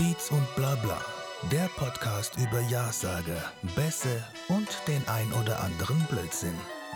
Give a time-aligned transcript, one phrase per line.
[0.00, 0.98] Beats und Blabla,
[1.52, 6.54] der Podcast über Ja-Sager, Bässe und den ein oder anderen Blödsinn.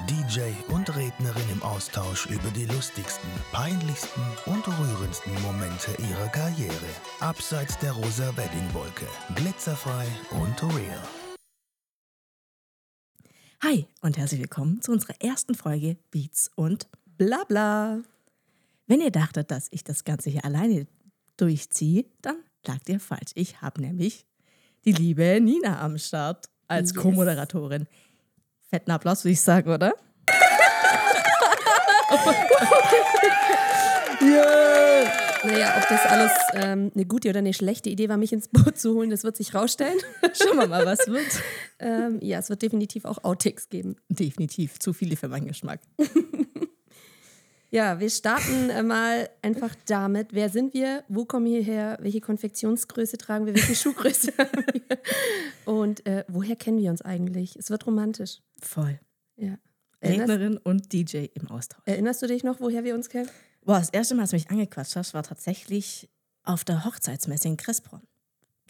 [0.09, 0.41] DJ
[0.73, 6.73] und Rednerin im Austausch über die lustigsten, peinlichsten und rührendsten Momente ihrer Karriere.
[7.21, 11.03] Abseits der rosa Weddingwolke, glitzerfrei und real.
[13.63, 18.01] Hi und herzlich willkommen zu unserer ersten Folge Beats und Blabla.
[18.87, 20.87] Wenn ihr dachtet, dass ich das Ganze hier alleine
[21.37, 22.37] durchziehe, dann
[22.69, 23.31] lagt ihr falsch.
[23.35, 24.27] Ich habe nämlich
[24.85, 27.03] die liebe Nina am Start als Yes.
[27.03, 27.87] Co-Moderatorin.
[28.71, 29.95] Fetten Applaus, würde ich sagen, oder?
[35.45, 38.79] Naja, ob das alles ähm, eine gute oder eine schlechte Idee war, mich ins Boot
[38.79, 39.99] zu holen, das wird sich rausstellen.
[40.33, 41.27] Schauen wir mal, was wird.
[41.81, 43.97] ähm, ja, es wird definitiv auch Outtakes geben.
[44.09, 45.81] Definitiv zu viele für meinen Geschmack.
[47.75, 50.29] Ja, wir starten äh, mal einfach damit.
[50.33, 51.03] Wer sind wir?
[51.09, 51.99] Wo kommen wir her?
[52.01, 53.55] Welche Konfektionsgröße tragen wir?
[53.57, 54.99] Welche Schuhgröße haben wir?
[55.65, 57.57] Und äh, woher kennen wir uns eigentlich?
[57.57, 58.43] Es wird romantisch.
[58.61, 59.01] Voll.
[59.35, 59.59] Ja.
[60.01, 61.83] Rednerin und DJ im Austausch.
[61.85, 63.29] erinnerst du dich noch, woher wir uns kennen?
[63.65, 66.09] Boah, das erste Mal, als du mich angequatscht hast, war tatsächlich
[66.45, 68.03] auf der Hochzeitsmesse in Kressbronn.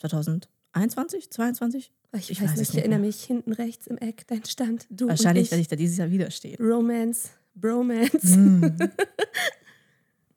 [0.00, 1.92] 2021, 22?
[2.16, 4.86] Ich, Ich weiß, weiß nicht, ich erinnere mich hinten rechts im Eck, dein Stand.
[4.88, 6.56] Du Wahrscheinlich werde ich da dieses Jahr wieder stehen.
[6.58, 8.34] Romance, Bromance.
[8.34, 8.76] Hm.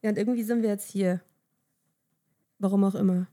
[0.04, 1.22] Ja, und irgendwie sind wir jetzt hier.
[2.60, 3.28] Warum auch immer.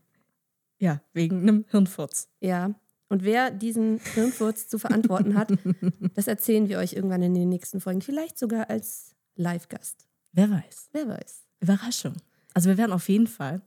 [0.77, 2.27] Ja, wegen einem Hirnfurz.
[2.39, 2.73] Ja.
[3.07, 5.53] Und wer diesen Hirnfurz zu verantworten hat,
[6.15, 8.01] das erzählen wir euch irgendwann in den nächsten Folgen.
[8.01, 10.07] Vielleicht sogar als Live-Gast.
[10.31, 10.89] Wer weiß.
[10.91, 11.45] Wer weiß.
[11.61, 12.13] Überraschung.
[12.53, 13.61] Also wir werden auf jeden Fall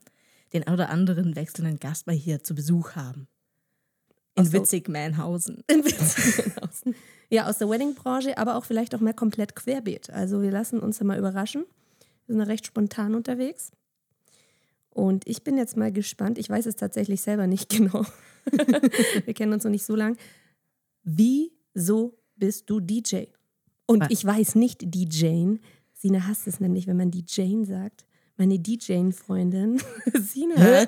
[0.53, 3.28] den oder anderen wechselnden Gast mal hier zu Besuch haben.
[4.39, 4.53] In Ach so.
[4.53, 5.64] Witzig-Manhausen.
[5.70, 6.94] In Witzenhausen.
[7.28, 10.11] Ja, aus der Wedding-Branche, aber auch vielleicht auch mal komplett querbeet.
[10.11, 11.64] Also wir lassen uns da mal überraschen.
[12.27, 13.72] Wir sind da recht spontan unterwegs.
[14.91, 16.39] Und ich bin jetzt mal gespannt.
[16.39, 18.05] Ich weiß es tatsächlich selber nicht genau.
[19.25, 20.16] wir kennen uns noch nicht so lang.
[21.03, 23.25] Wieso bist du DJ?
[23.87, 24.10] Und Was?
[24.10, 25.60] ich weiß nicht DJing.
[25.94, 28.06] Sina hasst es nämlich, wenn man DJing sagt.
[28.37, 29.82] Meine DJ-Freundin.
[30.15, 30.87] Sina.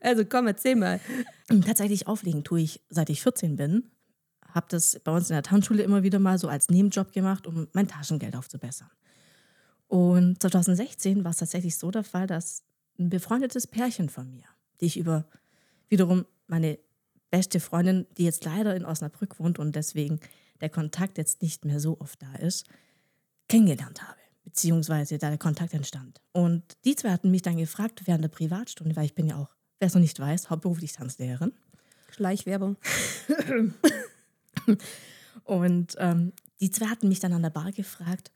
[0.00, 1.00] Also komm, erzähl mal.
[1.48, 3.90] Tatsächlich auflegen tue ich, seit ich 14 bin.
[4.54, 7.68] Habe das bei uns in der Tanzschule immer wieder mal so als Nebenjob gemacht, um
[7.72, 8.90] mein Taschengeld aufzubessern.
[9.86, 12.62] Und 2016 war es tatsächlich so der Fall, dass
[12.98, 14.44] ein befreundetes Pärchen von mir,
[14.80, 15.26] die ich über
[15.88, 16.78] wiederum meine
[17.30, 20.20] beste Freundin, die jetzt leider in Osnabrück wohnt und deswegen
[20.60, 22.66] der Kontakt jetzt nicht mehr so oft da ist,
[23.48, 26.20] kennengelernt habe, beziehungsweise da der Kontakt entstand.
[26.32, 29.56] Und die zwei hatten mich dann gefragt während der Privatstunde, weil ich bin ja auch,
[29.80, 31.52] wer es noch nicht weiß, hauptberuflich Tanzlehrerin.
[32.12, 32.76] Schleichwerbung.
[35.44, 38.30] Und ähm, die zwei hatten mich dann an der Bar gefragt,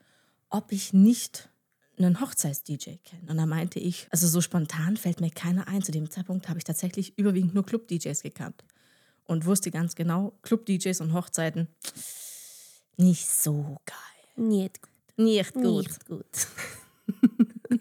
[0.50, 1.48] ob ich nicht
[1.96, 3.30] einen Hochzeits-DJ kenne.
[3.30, 5.82] Und da meinte ich, also so spontan fällt mir keiner ein.
[5.82, 8.64] Zu dem Zeitpunkt habe ich tatsächlich überwiegend nur Club-DJs gekannt.
[9.26, 11.68] Und wusste ganz genau, Club-DJs und Hochzeiten,
[12.96, 14.46] nicht so geil.
[14.46, 14.90] Nicht gut.
[15.16, 15.64] Nicht gut.
[15.64, 16.26] Nicht gut.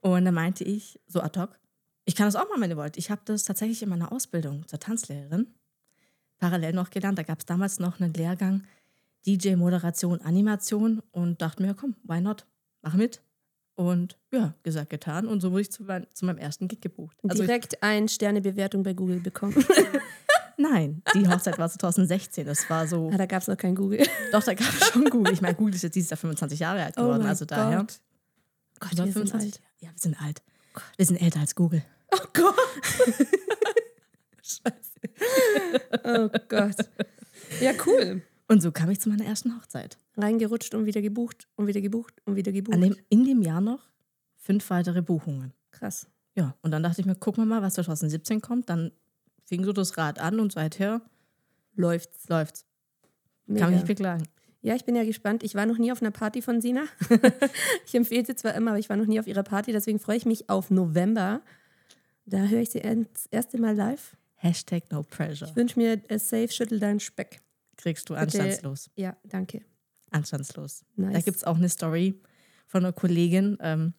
[0.00, 1.58] Und dann meinte ich, so ad hoc,
[2.04, 2.96] ich kann das auch mal, wenn ihr wollt.
[2.96, 5.46] Ich habe das tatsächlich in meiner Ausbildung zur Tanzlehrerin
[6.38, 7.18] parallel noch gelernt.
[7.18, 8.64] Da gab es damals noch einen Lehrgang
[9.26, 12.46] DJ, Moderation, Animation und dachte mir, komm, why not?
[12.82, 13.22] Mach mit.
[13.76, 15.26] Und ja, gesagt, getan.
[15.26, 17.16] Und so wurde ich zu, mein, zu meinem ersten Gig gebucht.
[17.26, 19.64] Also Direkt ein Sternebewertung bei Google bekommen.
[20.58, 22.46] nein, die Hochzeit war 2016.
[22.46, 24.06] Das war so, ah, da gab es noch kein Google.
[24.32, 25.32] doch, da gab es schon Google.
[25.32, 27.26] Ich meine, Google ist jetzt dieses Jahr 25 Jahre alt geworden.
[27.26, 27.78] also daher.
[27.78, 28.00] Oh Gott.
[28.80, 29.54] Gott, wir sind 25.
[29.54, 29.62] alt.
[29.80, 30.42] Ja, wir sind alt.
[30.96, 31.82] Wir sind älter als Google.
[32.14, 32.54] Oh Gott.
[34.42, 35.00] Scheiße.
[36.04, 36.76] Oh Gott.
[37.60, 38.22] Ja, cool.
[38.46, 39.98] Und so kam ich zu meiner ersten Hochzeit.
[40.16, 42.74] Reingerutscht und wieder gebucht und wieder gebucht und wieder gebucht.
[42.74, 43.80] An dem, in dem Jahr noch
[44.36, 45.52] fünf weitere Buchungen.
[45.70, 46.06] Krass.
[46.36, 48.68] Ja, und dann dachte ich mir, gucken wir mal, was 2017 kommt.
[48.68, 48.92] Dann
[49.44, 51.00] fing so das Rad an und seither
[51.74, 52.28] Läuft's.
[52.28, 52.66] läuft's.
[53.46, 53.60] Mega.
[53.64, 54.28] Kann mich nicht beklagen.
[54.62, 55.42] Ja, ich bin ja gespannt.
[55.42, 56.84] Ich war noch nie auf einer Party von Sina.
[57.86, 59.72] ich empfehle sie zwar immer, aber ich war noch nie auf ihrer Party.
[59.72, 61.42] Deswegen freue ich mich auf November.
[62.26, 64.16] Da höre ich sie das erste Mal live.
[64.36, 65.48] Hashtag no pressure.
[65.48, 67.40] Ich wünsche mir äh, safe, schüttel deinen Speck.
[67.76, 68.90] Kriegst du anstandslos.
[68.94, 69.62] Ja, danke.
[70.10, 70.84] Anstandslos.
[70.96, 71.12] Nice.
[71.12, 72.20] Da gibt es auch eine Story
[72.66, 73.94] von einer Kollegin, ähm,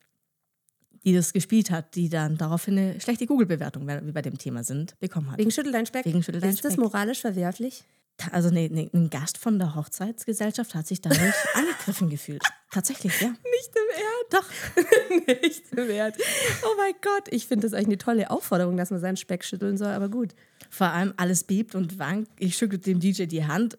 [1.04, 4.63] die das gespielt hat, die dann daraufhin eine schlechte Google-Bewertung, weil wir bei dem Thema
[4.63, 5.38] sind, bekommen hat.
[5.38, 6.06] Wegen schüttel deinen Speck.
[6.06, 6.83] Wegen schüttel deinen Ist das Speck.
[6.83, 7.83] moralisch verwerflich?
[8.31, 12.42] Also ne, ne, ein Gast von der Hochzeitsgesellschaft hat sich dadurch angegriffen gefühlt.
[12.72, 13.27] Tatsächlich, ja.
[13.27, 14.15] Nicht im Ernst.
[14.31, 14.50] Doch.
[15.27, 16.19] Nicht Ernst.
[16.63, 17.27] Oh mein Gott.
[17.31, 20.33] Ich finde das eigentlich eine tolle Aufforderung, dass man seinen Speck schütteln soll, aber gut.
[20.69, 22.31] Vor allem alles beebt und wankt.
[22.39, 23.77] Ich schüttel dem DJ die Hand.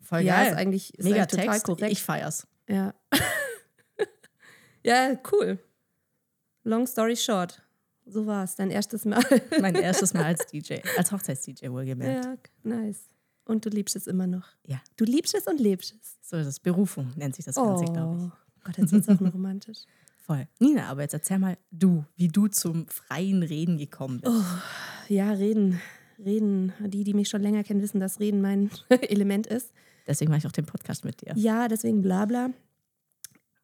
[0.00, 0.52] Voll Ja, geil.
[0.52, 1.64] ist eigentlich, ist Mega eigentlich total Text.
[1.66, 1.92] korrekt.
[1.92, 2.46] Ich feier's.
[2.68, 2.94] Ja.
[4.82, 5.58] ja, cool.
[6.62, 7.62] Long story short.
[8.06, 8.54] so war es.
[8.56, 9.22] Dein erstes Mal.
[9.60, 12.24] Mein erstes Mal als DJ, als Hochzeits-DJ wohlgemerkt.
[12.24, 13.08] ja, nice.
[13.46, 14.46] Und du liebst es immer noch.
[14.66, 14.80] Ja.
[14.96, 16.16] Du liebst es und lebst es.
[16.22, 16.60] So ist es.
[16.60, 18.43] Berufung nennt sich das Ganze, glaube ich.
[18.64, 19.78] Oh Gott, jetzt wird es auch noch romantisch.
[20.26, 20.48] Voll.
[20.58, 24.34] Nina, aber jetzt erzähl mal du, wie du zum freien Reden gekommen bist.
[25.08, 25.80] Ja, reden.
[26.18, 26.72] Reden.
[26.80, 29.72] Die, die mich schon länger kennen, wissen, dass Reden mein Element ist.
[30.06, 31.34] Deswegen mache ich auch den Podcast mit dir.
[31.36, 32.50] Ja, deswegen bla bla.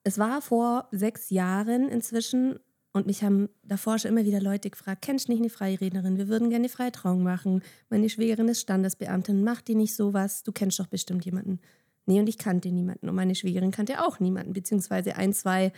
[0.05, 2.59] Es war vor sechs Jahren inzwischen
[2.93, 6.19] und mich haben davor schon immer wieder Leute gefragt, kennst du nicht eine freie Rednerin?
[6.19, 7.63] Wir würden gerne eine freie Trauung machen.
[7.89, 10.43] Meine Schwägerin ist Standesbeamtin, macht die nicht sowas?
[10.43, 11.61] Du kennst doch bestimmt jemanden.
[12.11, 13.09] Nee, und ich kannte niemanden.
[13.09, 15.73] Und meine Schwägerin kannte auch niemanden, beziehungsweise ein, zwei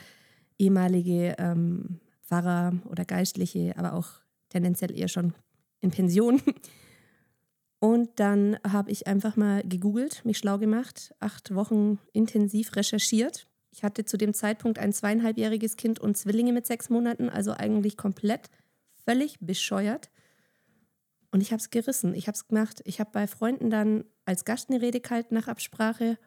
[0.57, 4.09] ehemalige ähm, Pfarrer oder Geistliche, aber auch
[4.49, 5.35] tendenziell eher schon
[5.81, 6.41] in Pension.
[7.81, 13.47] Und dann habe ich einfach mal gegoogelt, mich schlau gemacht, acht Wochen intensiv recherchiert.
[13.71, 17.99] Ich hatte zu dem Zeitpunkt ein zweieinhalbjähriges Kind und Zwillinge mit sechs Monaten, also eigentlich
[17.99, 18.49] komplett
[19.05, 20.11] völlig bescheuert.
[21.31, 22.15] Und ich habe es gerissen.
[22.15, 22.81] Ich habe es gemacht.
[22.87, 26.19] Ich habe bei Freunden dann als Gast eine Rede gehalten nach Absprache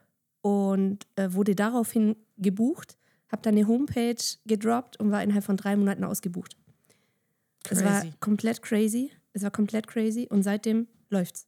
[0.41, 2.97] und äh, wurde daraufhin gebucht,
[3.31, 6.55] habe dann eine Homepage gedroppt und war innerhalb von drei Monaten ausgebucht.
[7.69, 8.13] Es war Crazy.
[8.19, 9.11] komplett crazy.
[9.33, 11.47] Es war komplett crazy und seitdem läuft's.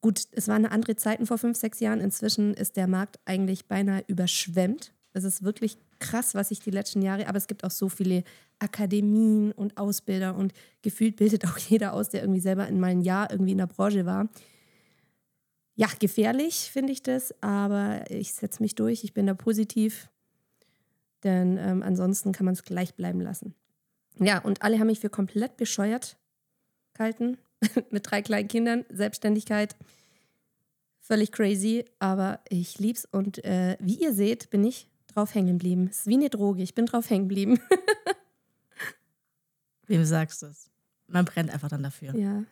[0.00, 2.00] Gut, es waren andere Zeiten vor fünf, sechs Jahren.
[2.00, 4.94] Inzwischen ist der Markt eigentlich beinahe überschwemmt.
[5.12, 8.24] Es ist wirklich krass, was sich die letzten Jahre, aber es gibt auch so viele
[8.58, 13.30] Akademien und Ausbilder und gefühlt bildet auch jeder aus, der irgendwie selber in ein Jahr
[13.30, 14.28] irgendwie in der Branche war.
[15.80, 19.02] Ja, gefährlich finde ich das, aber ich setze mich durch.
[19.02, 20.10] Ich bin da positiv,
[21.24, 23.54] denn ähm, ansonsten kann man es gleich bleiben lassen.
[24.18, 26.18] Ja, und alle haben mich für komplett bescheuert
[26.92, 27.38] gehalten.
[27.90, 29.74] Mit drei kleinen Kindern, Selbstständigkeit.
[31.00, 33.06] Völlig crazy, aber ich lieb's.
[33.10, 35.88] Und äh, wie ihr seht, bin ich drauf hängen geblieben.
[35.90, 37.58] Es ist wie eine Droge, ich bin drauf hängen geblieben.
[39.86, 40.70] Wem sagst du es?
[41.06, 42.14] Man brennt einfach dann dafür.
[42.14, 42.44] ja,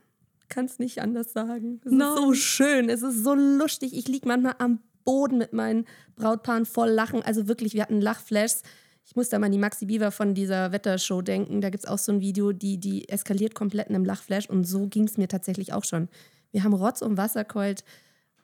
[0.48, 1.80] kann's nicht anders sagen.
[1.84, 2.08] Es Nein.
[2.08, 3.96] ist so schön, es ist so lustig.
[3.96, 5.86] Ich lieg manchmal am Boden mit meinen
[6.16, 7.22] Brautpaaren voll lachen.
[7.22, 8.62] Also wirklich, wir hatten Lachflashs.
[9.06, 11.62] Ich muss da mal an die Maxi Beaver von dieser Wettershow denken.
[11.62, 14.50] Da gibt es auch so ein Video, die, die eskaliert komplett in einem Lachflash.
[14.50, 16.08] Und so ging es mir tatsächlich auch schon.
[16.50, 17.84] Wir haben Rotz und Wasser geheult.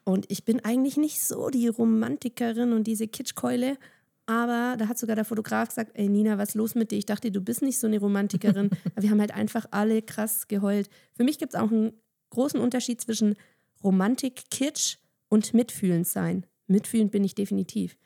[0.03, 3.77] Und ich bin eigentlich nicht so die Romantikerin und diese Kitschkeule.
[4.27, 6.97] Aber da hat sogar der Fotograf gesagt, ey Nina, was ist los mit dir?
[6.97, 8.71] Ich dachte, du bist nicht so eine Romantikerin.
[8.95, 10.89] Aber wir haben halt einfach alle krass geheult.
[11.15, 11.93] Für mich gibt es auch einen
[12.31, 13.35] großen Unterschied zwischen
[13.83, 14.97] Romantik, Kitsch
[15.29, 16.45] und mitfühlend sein.
[16.67, 17.97] Mitfühlend bin ich definitiv.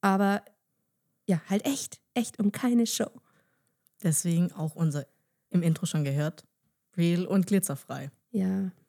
[0.00, 0.42] Aber
[1.26, 3.10] ja, halt echt, echt und keine Show.
[4.02, 5.06] Deswegen auch unser
[5.50, 6.44] im Intro schon gehört.
[6.96, 8.10] Real und glitzerfrei.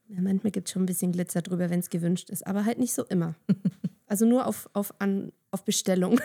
[0.08, 2.80] Ja, manchmal gibt es schon ein bisschen Glitzer drüber, wenn es gewünscht ist, aber halt
[2.80, 3.36] nicht so immer.
[4.12, 6.20] Also nur auf, auf, an, auf Bestellung.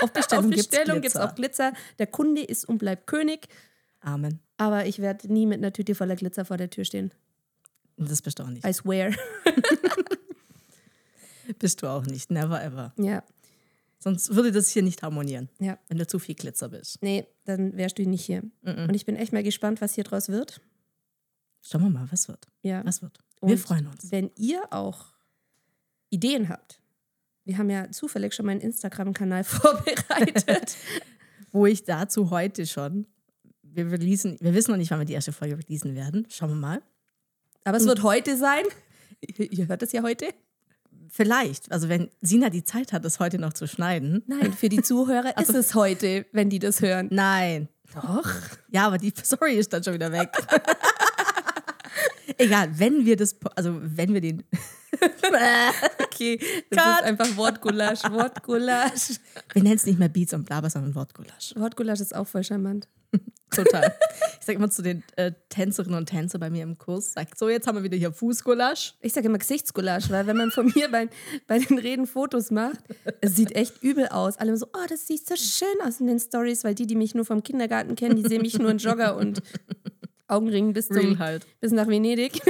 [0.00, 1.72] Auf Bestellung, auf Bestellung gibt es auch Glitzer.
[1.98, 3.48] Der Kunde ist und bleibt König,
[4.00, 4.40] Amen.
[4.56, 7.12] aber ich werde nie mit einer Tüte voller Glitzer vor der Tür stehen.
[7.96, 8.66] Das bist du auch nicht.
[8.66, 9.12] I swear.
[11.58, 12.30] Bist du auch nicht.
[12.30, 12.92] Never ever.
[12.96, 13.22] ja,
[13.98, 15.78] Sonst würde das hier nicht harmonieren, ja.
[15.88, 17.00] wenn du zu viel Glitzer bist.
[17.02, 18.42] Nee, dann wärst du nicht hier.
[18.62, 20.60] Und ich bin echt mal gespannt, was hier draus wird.
[21.60, 22.48] Schauen wir mal, was wird.
[22.62, 22.84] Ja.
[22.84, 23.18] Was wird.
[23.40, 24.10] Wir Und freuen uns.
[24.10, 25.12] Wenn ihr auch
[26.10, 26.81] Ideen habt,
[27.44, 30.76] wir haben ja zufällig schon meinen Instagram-Kanal vorbereitet.
[31.52, 33.06] Wo ich dazu heute schon,
[33.62, 36.26] wir, releasen, wir wissen noch nicht, wann wir die erste Folge releasen werden.
[36.30, 36.82] Schauen wir mal.
[37.64, 38.64] Aber es wird heute sein.
[39.38, 40.28] Ihr hört es ja heute.
[41.08, 44.22] Vielleicht, also wenn Sina die Zeit hat, das heute noch zu schneiden.
[44.26, 47.08] Nein, für die Zuhörer ist es heute, wenn die das hören.
[47.10, 47.68] Nein.
[47.94, 48.30] Doch.
[48.70, 50.30] Ja, aber die Story ist dann schon wieder weg.
[52.38, 54.42] Egal, wenn wir das, also wenn wir den,
[56.02, 56.38] Okay,
[56.70, 57.00] das Cut.
[57.00, 59.18] ist einfach Wortgulasch, Wortgulasch.
[59.52, 61.54] wir nennen es nicht mehr Beats und Blabber, sondern Wortgulasch.
[61.56, 62.86] Wortgulasch ist auch voll charmant.
[63.50, 63.94] Total.
[64.40, 67.48] Ich sag immer zu den äh, Tänzerinnen und Tänzer bei mir im Kurs, sag so,
[67.48, 68.94] jetzt haben wir wieder hier Fußgulasch.
[69.00, 71.08] Ich sage immer Gesichtsgulasch, weil wenn man von mir bei,
[71.46, 72.80] bei den Reden Fotos macht,
[73.20, 74.38] es sieht echt übel aus.
[74.38, 77.14] Alle so, oh, das sieht so schön aus in den Stories, weil die, die mich
[77.14, 79.42] nur vom Kindergarten kennen, die sehen mich nur in Jogger und
[80.28, 81.46] Augenringen bis, zum, halt.
[81.60, 82.40] bis nach Venedig.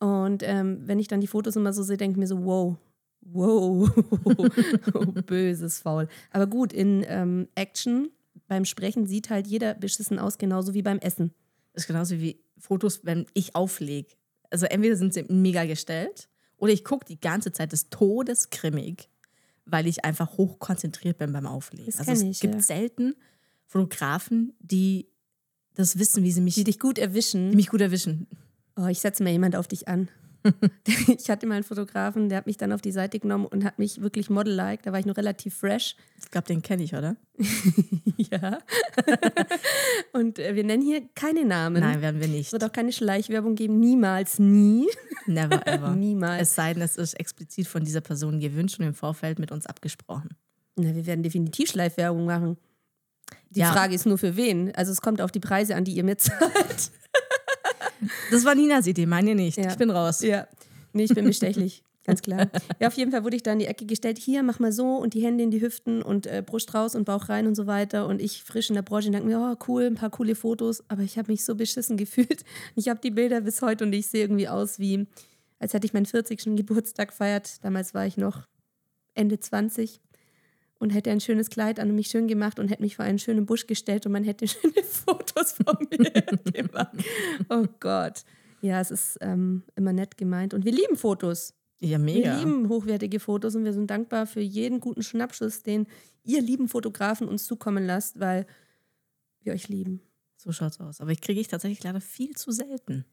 [0.00, 2.76] Und ähm, wenn ich dann die Fotos immer so sehe, denke ich mir so, wow,
[3.20, 3.88] wow,
[5.26, 6.08] böses Faul.
[6.30, 8.10] Aber gut, in ähm, Action,
[8.48, 11.32] beim Sprechen sieht halt jeder beschissen aus, genauso wie beim Essen.
[11.72, 14.08] Das ist genauso wie Fotos, wenn ich auflege.
[14.50, 19.08] Also entweder sind sie mega gestellt oder ich gucke die ganze Zeit des Todes grimmig,
[19.66, 21.86] weil ich einfach hochkonzentriert bin beim Auflegen.
[21.86, 22.60] Das also es ich, gibt ja.
[22.60, 23.14] selten
[23.66, 25.08] Fotografen, die
[25.74, 27.54] das wissen, wie sie mich, Die die dich gut erwischen.
[27.54, 28.26] mich gut erwischen.
[28.80, 30.08] Oh, ich setze mir jemand auf dich an.
[31.06, 33.78] ich hatte mal einen Fotografen, der hat mich dann auf die Seite genommen und hat
[33.78, 34.82] mich wirklich model-like.
[34.82, 35.96] Da war ich noch relativ fresh.
[36.18, 37.16] Ich glaube, den kenne ich, oder?
[38.16, 38.58] ja.
[40.14, 41.80] und äh, wir nennen hier keine Namen.
[41.82, 42.46] Nein, werden wir nicht.
[42.46, 43.80] Es wird auch keine Schleichwerbung geben.
[43.80, 44.88] Niemals, nie.
[45.26, 45.94] Never ever.
[45.94, 46.42] Niemals.
[46.42, 49.66] Es sei denn, es ist explizit von dieser Person gewünscht und im Vorfeld mit uns
[49.66, 50.30] abgesprochen.
[50.76, 52.56] Na, wir werden definitiv Schleichwerbung machen.
[53.50, 53.72] Die Ja.
[53.72, 54.74] Frage ist nur für wen.
[54.74, 56.90] Also es kommt auf die Preise an, die ihr mir zahlt.
[58.30, 59.58] Das war Ninas Idee, meine nicht.
[59.58, 59.70] Ja.
[59.70, 60.22] Ich bin raus.
[60.22, 60.46] Ja.
[60.92, 61.82] Nee, ich bin bestechlich.
[62.04, 62.50] Ganz klar.
[62.80, 64.18] Ja, auf jeden Fall wurde ich da in die Ecke gestellt.
[64.18, 67.04] Hier, mach mal so und die Hände in die Hüften und äh, Brust raus und
[67.04, 68.06] Bauch rein und so weiter.
[68.06, 70.82] Und ich frisch in der Branche und denke mir, oh, cool, ein paar coole Fotos.
[70.88, 72.44] Aber ich habe mich so beschissen gefühlt.
[72.74, 75.06] Ich habe die Bilder bis heute und ich sehe irgendwie aus wie,
[75.58, 76.56] als hätte ich meinen 40.
[76.56, 77.62] Geburtstag feiert.
[77.64, 78.46] Damals war ich noch
[79.14, 80.00] Ende 20
[80.80, 83.20] und hätte ein schönes Kleid an und mich schön gemacht und hätte mich vor einen
[83.20, 86.10] schönen Busch gestellt und man hätte schöne Fotos von mir
[86.52, 86.96] gemacht.
[87.48, 88.24] Oh Gott.
[88.62, 90.52] Ja, es ist ähm, immer nett gemeint.
[90.52, 91.54] Und wir lieben Fotos.
[91.80, 92.38] Ja, Wir mega.
[92.38, 95.86] lieben hochwertige Fotos und wir sind dankbar für jeden guten Schnappschuss, den
[96.24, 98.46] ihr lieben Fotografen uns zukommen lasst, weil
[99.42, 100.02] wir euch lieben.
[100.36, 101.00] So schaut's aus.
[101.00, 103.04] Aber ich kriege ich tatsächlich leider viel zu selten.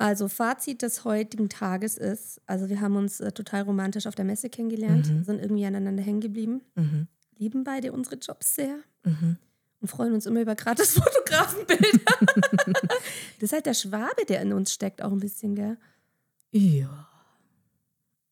[0.00, 4.24] Also Fazit des heutigen Tages ist, also wir haben uns äh, total romantisch auf der
[4.24, 7.06] Messe kennengelernt, sind irgendwie aneinander hängen geblieben, Mhm.
[7.36, 9.36] lieben beide unsere Jobs sehr Mhm.
[9.80, 12.16] und freuen uns immer über gratis Fotografenbilder.
[13.40, 15.76] das ist halt der Schwabe, der in uns steckt, auch ein bisschen, gell?
[16.50, 17.06] Ja.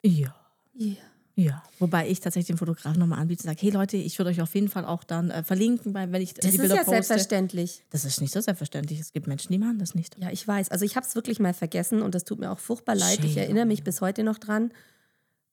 [0.02, 0.34] Ja.
[0.75, 0.96] Ja.
[1.38, 1.62] Ja.
[1.78, 4.52] Wobei ich tatsächlich den Fotografen nochmal anbiete und sage, hey Leute, ich würde euch auf
[4.57, 6.97] jeden Fall auch dann äh, verlinken, weil wenn ich Das die ist Bilder ja poste.
[7.04, 7.85] selbstverständlich.
[7.90, 8.99] Das ist nicht so selbstverständlich.
[8.99, 10.18] Es gibt Menschen, die machen das nicht.
[10.18, 10.71] Ja, ich weiß.
[10.71, 13.21] Also ich habe es wirklich mal vergessen und das tut mir auch furchtbar leid.
[13.23, 13.45] Ich Shame.
[13.45, 14.73] erinnere mich bis heute noch dran.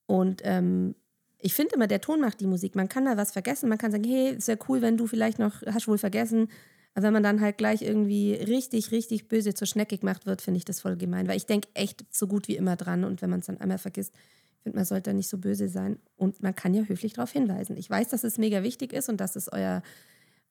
[0.08, 0.96] Und ähm,
[1.38, 2.75] ich finde immer, der Ton macht die Musik.
[2.75, 3.70] Man kann da was vergessen.
[3.70, 6.48] Man kann sagen, hey, ist ja cool, wenn du vielleicht noch, hast wohl vergessen.
[6.96, 10.58] Aber wenn man dann halt gleich irgendwie richtig, richtig böse zur Schnecke gemacht wird, finde
[10.58, 11.27] ich das voll gemein.
[11.27, 13.04] Weil ich denke echt so gut wie immer dran.
[13.04, 15.69] Und wenn man es dann einmal vergisst, ich finde, man sollte da nicht so böse
[15.69, 16.00] sein.
[16.17, 17.77] Und man kann ja höflich darauf hinweisen.
[17.77, 19.84] Ich weiß, dass es mega wichtig ist und dass es euer,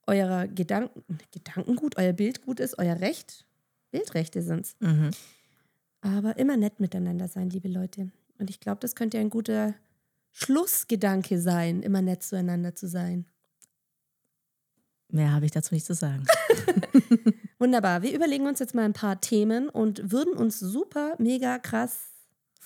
[0.06, 1.02] eurer Gedanken,
[1.32, 3.44] Gedankengut, euer Bildgut ist, euer Recht.
[3.90, 4.76] Bildrechte sind es.
[4.78, 5.10] Mhm.
[6.00, 8.10] Aber immer nett miteinander sein, liebe Leute.
[8.38, 9.74] Und ich glaube, das könnte ja ein guter
[10.30, 13.24] Schlussgedanke sein, immer nett zueinander zu sein.
[15.10, 16.24] Mehr habe ich dazu nicht zu sagen.
[17.58, 18.02] Wunderbar.
[18.02, 22.13] Wir überlegen uns jetzt mal ein paar Themen und würden uns super, mega krass.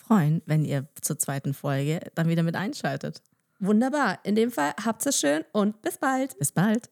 [0.09, 3.21] Freuen, wenn ihr zur zweiten Folge dann wieder mit einschaltet.
[3.61, 4.19] Wunderbar.
[4.25, 6.39] In dem Fall habt es schön und bis bald.
[6.39, 6.89] Bis bald.